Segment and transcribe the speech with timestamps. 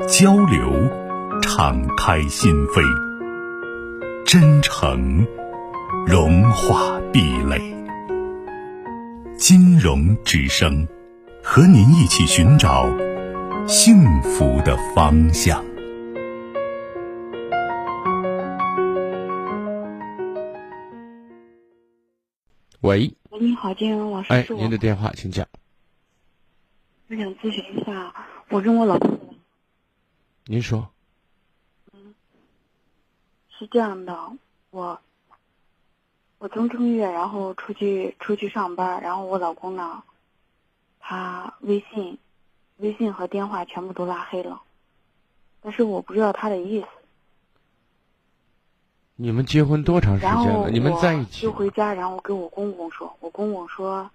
[0.00, 0.72] 交流，
[1.40, 2.82] 敞开心扉；
[4.24, 5.26] 真诚，
[6.06, 7.60] 融化壁垒。
[9.36, 10.86] 金融之声，
[11.42, 12.88] 和您一起寻找
[13.66, 15.64] 幸福的方向。
[22.80, 25.46] 喂，喂，你好，金融老师，哎，您的电话，请讲。
[27.08, 28.14] 我想咨询一下，
[28.48, 29.18] 我跟我老公
[30.44, 30.88] 您说，
[31.92, 32.14] 嗯
[33.50, 34.32] 是这样的，
[34.70, 35.00] 我
[36.38, 40.02] 我从正月然后出去出去上班，然后我老公呢，
[40.98, 42.18] 他微信
[42.78, 44.62] 微信和电话全部都拉黑了，
[45.60, 46.86] 但是我不知道他的意思。
[49.14, 50.68] 你们结婚多长时间了？
[50.70, 51.42] 你们在一起？
[51.42, 54.10] 就回家，然后跟我公公说，我公公说，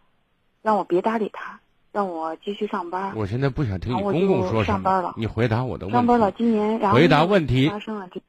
[0.61, 3.15] 让我别搭理他，让我继续上班。
[3.15, 6.31] 我现在不想听你公公说什么上班了，你回答我的问题上班了。
[6.31, 8.21] 今年然后回答问题发生了这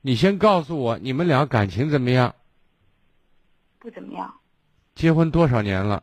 [0.00, 2.34] 你先告诉我，你们俩感情怎么样？
[3.78, 4.34] 不怎么样。
[4.94, 6.02] 结婚多少年了？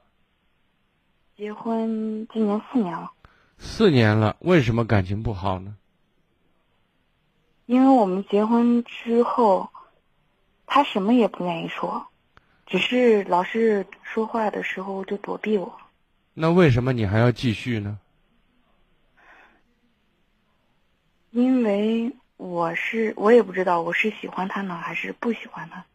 [1.37, 3.11] 结婚今年四年了，
[3.57, 5.75] 四年了，为什么感情不好呢？
[7.67, 9.69] 因为我们结婚之后，
[10.65, 12.07] 他什么也不愿意说，
[12.65, 15.73] 只是老是说话的时候就躲避我。
[16.33, 17.99] 那为什么你还要继续呢？
[21.31, 25.85] 因为我是我也不知道我是喜欢他呢还是不喜欢他。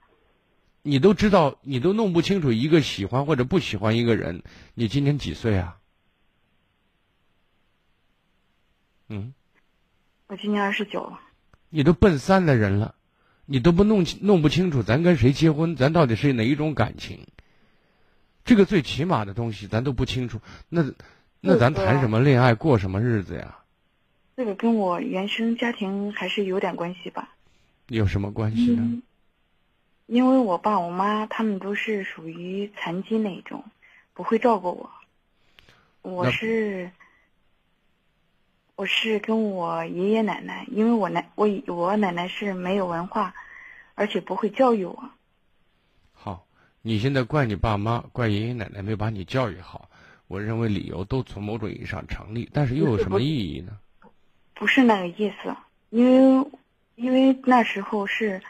[0.82, 4.42] 你都知道，你都弄不清楚一个喜欢或者不喜欢一个人，
[4.74, 5.78] 你今年几岁啊？
[9.08, 9.34] 嗯，
[10.28, 11.20] 我今年二十九了，
[11.70, 12.94] 你都奔三的人了，
[13.44, 17.26] 你都不弄清弄不清楚咱跟谁结婚，咱到底是哪一种感情？
[18.46, 20.84] 这个最起码的东西咱都不清楚，那
[21.40, 23.58] 那咱谈什么恋爱，过什么日子呀？
[24.36, 27.34] 这个跟我原生家庭还是有点关系吧。
[27.88, 28.82] 有什么关系呢？
[28.82, 29.02] 嗯，
[30.06, 33.64] 因为我爸我妈他们都是属于残疾那种，
[34.14, 34.90] 不会照顾我。
[36.02, 36.92] 我是
[38.76, 43.34] 我是跟我爷爷奶奶，因为我奶我我奶奶是没有文化，
[43.96, 45.10] 而且不会教育我。
[46.86, 49.90] 好，你现在怪你爸妈，怪爷爷奶奶没把你教育好，
[50.28, 53.76] 我认为理由都从某种意义上成立，但是又有什么意义呢？
[54.54, 55.56] 不是那个意思，
[55.90, 56.04] 因
[56.40, 56.50] 为
[56.94, 58.40] 因为那时候是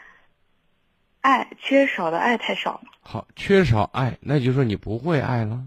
[1.21, 2.83] 爱缺少的爱太少了。
[3.01, 5.65] 好，缺少爱，那就说你不会爱了。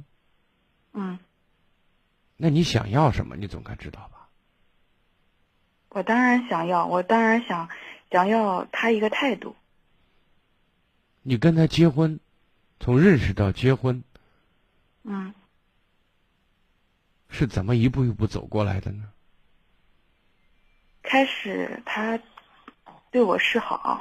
[0.93, 1.19] 嗯，
[2.37, 3.35] 那你想要什么？
[3.35, 4.29] 你总该知道吧？
[5.89, 7.69] 我当然想要，我当然想
[8.13, 9.57] 想要他一个态度。
[11.23, 12.19] 你跟他结婚，
[12.81, 14.03] 从认识到结婚，
[15.05, 15.35] 嗯，
[17.29, 19.05] 是怎么一步一步走过来的呢？
[21.03, 22.19] 开始他
[23.11, 24.01] 对我示好，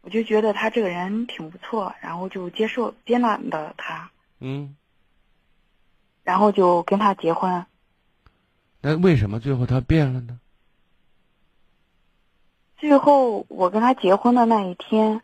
[0.00, 4.76] 我就觉得他这个人挺不错，然后就接受接纳了他，嗯，
[6.24, 7.64] 然后就跟他结婚。
[8.80, 10.40] 那为什么最后他变了呢？
[12.78, 15.20] 最后我跟他结婚的那一天，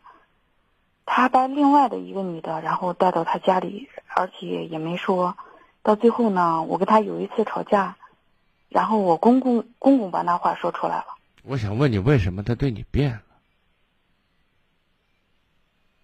[1.05, 5.37] 他把另外的一个女的，然后带到他家里，而且也没说。
[5.83, 7.95] 到最后呢，我跟他有一次吵架，
[8.69, 11.05] 然后我公公公公把那话说出来了。
[11.43, 13.21] 我想问你，为什么他对你变了？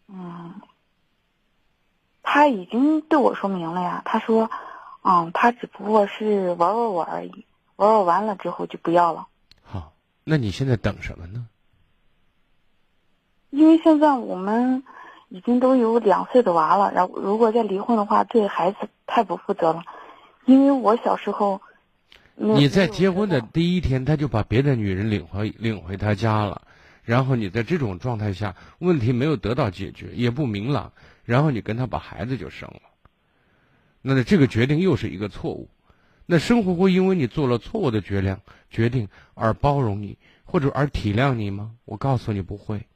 [0.07, 0.61] 嗯，
[2.22, 4.03] 他已经对我说明了呀。
[4.06, 4.51] 他说，
[5.01, 7.46] 嗯，他只不过是玩玩我而已，
[7.76, 9.28] 玩玩完了之后就不要了。
[9.64, 9.93] 好，
[10.23, 11.47] 那你现在等什么呢？
[13.52, 14.84] 因为现在我们
[15.30, 19.84] 已经都有两岁的娃了，然后如果再离婚的话，对孩子太不负责了。
[20.46, 21.62] 因为我小时候，
[22.36, 26.62] 你在结婚的第一天，他就把别的女人领回领回他家了，
[27.03, 30.94] 然后你在这种状态下，问题没有得到解决，也不明朗，
[31.24, 32.82] 然后你跟他把孩子就生了，
[34.02, 35.70] 那这个决定又是一个错误。
[36.26, 38.38] 那生活会因为你做了错误的决定
[38.70, 41.72] 决定而包容你，或者而体谅你吗？
[41.84, 42.88] 我告诉你不会。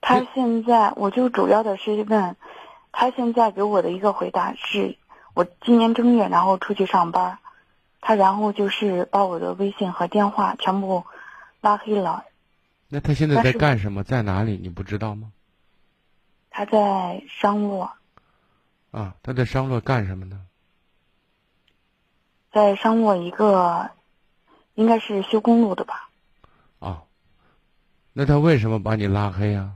[0.00, 2.36] 他现在，我就主要的是问，
[2.92, 4.96] 他现在给我的一个回答是，
[5.34, 7.38] 我今年正月然后出去上班，
[8.00, 11.04] 他他然后就是把我的微信和电话全部
[11.60, 12.24] 拉黑了。
[12.88, 14.02] 那他现在在干什么？
[14.02, 14.58] 在哪里？
[14.60, 15.30] 你不知道吗？
[16.50, 17.92] 他在商洛，
[18.90, 20.40] 啊，他在商洛干什么呢？
[22.50, 23.92] 在商洛一个
[24.74, 26.08] 应该是修公路的吧？
[26.80, 27.04] 啊，
[28.12, 29.74] 那他为什么把你拉黑啊？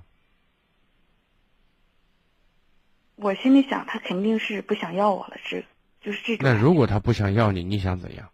[3.16, 5.64] 我心里想，他肯定是不想要我了，是
[6.00, 6.58] 就是这种那。
[6.58, 8.28] 如果他不想要你，你想怎样？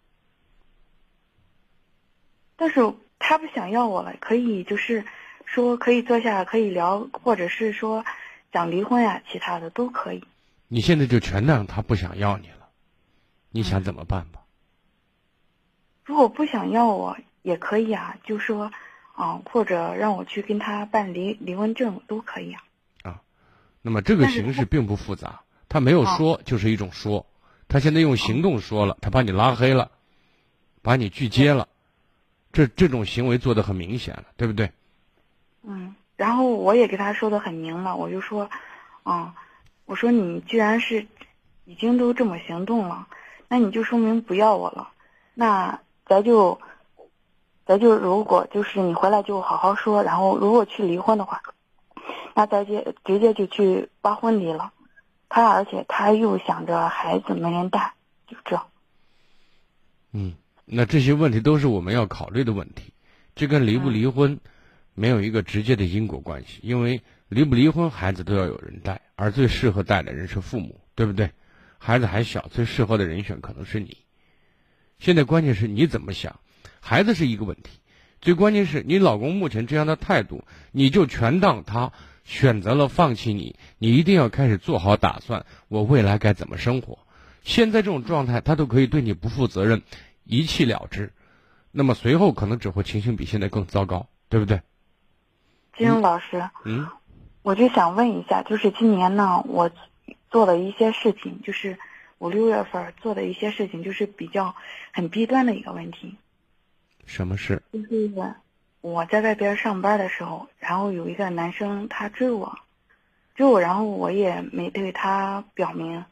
[2.55, 5.05] 但是他不想要我了，可以就是
[5.45, 8.05] 说可以坐下可以聊，或者是说
[8.51, 10.23] 想离婚呀、其他的都可以。
[10.67, 12.69] 你现在就全让他不想要你了，
[13.49, 14.41] 你想怎么办吧？
[16.03, 18.71] 如果不想要我也可以啊，就说，
[19.13, 22.63] 啊、或者让我去跟他办离离婚证都可以啊。
[23.81, 27.25] 那么这个形式并不复杂，他没有哦说就是一种说，
[27.67, 29.89] 他现在用行动说了，他把你拉黑了，
[30.81, 31.67] 把你拒接了，
[32.51, 34.71] 这这种行为做得很明显了，对不对？
[35.63, 38.49] 嗯，然后我也给他说的很明了，我就说，
[39.03, 39.33] 啊、
[39.85, 41.07] 我说你既然是
[41.65, 43.07] 已经都这么行动了，
[43.47, 44.89] 那你就说明不要我了，
[45.33, 46.59] 那咱就，
[47.65, 51.41] 咱就如果就是你回来就好好说，然后如果去离婚的话，
[52.35, 54.71] 那咱就直接就去办婚离了。
[55.29, 57.93] 他而且他又想着孩子没人带，
[58.27, 58.61] 就这。
[60.11, 60.33] 嗯，
[60.65, 62.91] 那这些问题都是我们要考虑的问题，
[63.33, 64.39] 这跟离不离婚
[64.93, 71.31] 没有一个直接的因果关系，因为离不离婚，孩子都要有人带，而最适合带的人是父母，对不对？
[71.77, 73.97] 孩子还小，最适合的人选可能是你。
[74.99, 76.41] 现在关键是你怎么想，
[76.81, 77.79] 孩子是一个问题，
[78.19, 80.43] 最关键是你老公目前这样的态度，
[80.73, 86.99] 你就全当他选择了放弃你，你一定要开始做好打算，我未来该怎么生活。
[87.43, 89.81] 现在这种状态，他都可以对你不负责任，
[90.23, 91.11] 一气了之，
[91.71, 94.61] 那么随后可能只会情形比现在更糟糕，对不对？
[95.77, 96.87] 金庸老师，嗯
[97.43, 99.71] 我就想问一下，就是今年呢，我
[100.29, 101.79] 做了一些事情，就是
[102.19, 104.55] 五六月份做的一些事情，就是比较
[104.91, 106.15] 很弊端的一个问题，
[107.07, 107.63] 什么事？
[107.73, 108.11] 就是
[108.81, 112.57] 我在外边上班的时候，然后有一个男生他追我，
[113.35, 116.03] 追我，然后我也没对他表明，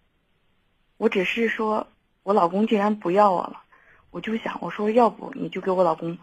[0.98, 1.88] 我只是说
[2.24, 3.64] 我老公竟然不要我了，
[4.12, 6.18] 我就想我说要不你就给我老公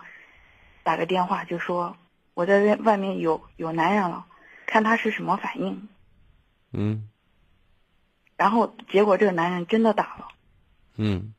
[0.85, 1.97] 打个电话，就说
[2.35, 4.25] 我在外外面有有男人了，
[4.67, 5.89] 看他是什么反应。
[6.73, 7.09] 嗯
[8.37, 10.29] 然后结果这个男人真的打了，
[10.97, 11.33] 嗯。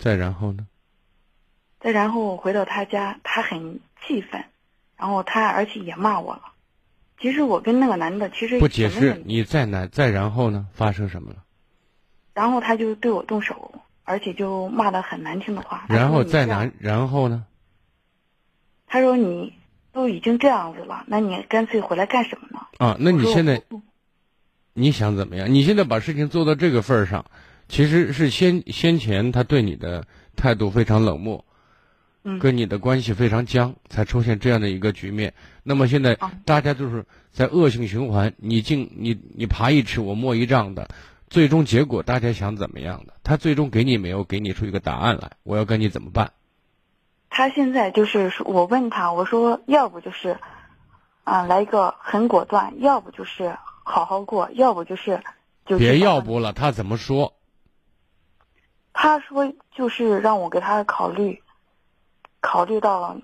[0.00, 0.66] 再然后呢？
[1.84, 4.42] 再然后我回到他家，他很气愤，
[4.96, 6.40] 然后他而且也骂我了。
[7.20, 10.66] 其实我跟那个男的其实不解释你再难再然后呢？
[10.72, 11.44] 发生什么了？
[12.32, 15.84] 然后他就对我动手，而且就骂的很难听的话。
[15.90, 17.44] 然后再难，然后呢？
[18.86, 19.52] 他说你
[19.92, 22.60] 都已经这样子了，那你干脆回来干什么呢？
[22.78, 23.62] 啊，那你现在
[24.72, 25.52] 你想怎么样？
[25.52, 27.26] 你现在把事情做到这个份儿上，
[27.68, 31.44] 其实是先先前他对你的态度非常冷漠，
[32.24, 35.34] 嗯跟你的关系非常僵，才出现这样的一个局面。
[35.62, 40.88] 那么现在啊大家就是在恶性循环，你进你你爬一尺我摸一丈的，
[41.28, 43.14] 最终结果大家想怎么样的？
[43.22, 46.32] 他最终给你没有给你出一个答案来，我要跟你怎么办？
[47.28, 50.38] 他现在就是说我问他，我说要不就是，
[51.24, 55.20] 啊、来一个很果断，要不就是好好过，要不就是
[55.66, 57.34] 就别要不了，他怎么说？
[58.92, 61.42] 他说就是让我给他考虑，
[62.54, 63.20] 考虑到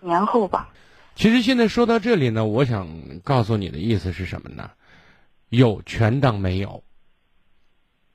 [0.00, 0.72] 年后吧。
[1.14, 2.88] 其实现在说到这里呢，我想
[3.22, 4.70] 告诉你的意思是什么呢？
[5.50, 6.82] 有权当没有。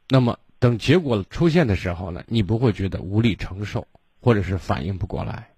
[0.09, 3.87] 那么等结果出现的时候呢，你不会觉得无力承受，
[4.21, 5.51] 或者是反应不过来，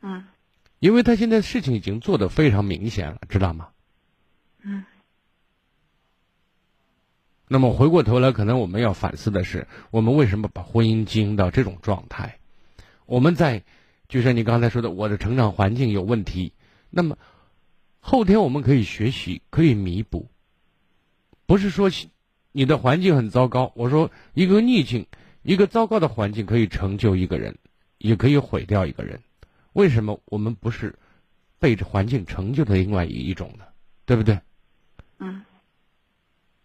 [0.00, 0.24] 嗯
[0.80, 3.68] 因为他现在事情已经做得非常明显了，知道吗？
[4.62, 4.84] 嗯
[7.46, 12.40] 那么回过头来，可能我们要反思的是，我们为什么把婚姻经营到这种状态？
[13.08, 13.64] 我们在，
[14.06, 16.52] 就像你刚才说的，我的成长环境有问题，
[16.90, 17.16] 那么
[18.00, 20.28] 后天我们可以学习，可以弥补，
[21.46, 21.90] 不是说
[22.52, 23.72] 你的环境很糟糕。
[23.74, 25.06] 我说一个逆境，
[25.42, 27.56] 一个糟糕的环境可以成就一个人，
[27.96, 29.18] 也可以毁掉一个人。
[29.72, 30.94] 为什么我们不是
[31.58, 33.64] 被这环境成就的另外一种呢？
[34.04, 34.38] 对不对？
[35.18, 35.42] 嗯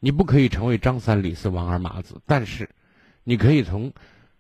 [0.01, 2.69] 你不可以成为张三李四王二麻子，但是
[3.23, 3.93] 你可以从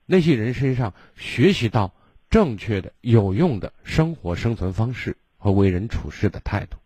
[0.05, 1.93] 那些人身上学习到
[2.29, 6.77] 正确的、有用的生活生存方式和为人处事的态度，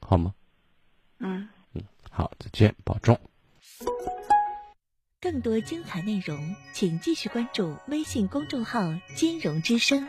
[0.00, 0.34] 好吗？
[1.18, 1.82] 嗯嗯。
[2.10, 3.18] 好，再见，保重。
[5.20, 10.08] 更多精彩内容，请继续关注微信公众号“金融之声”。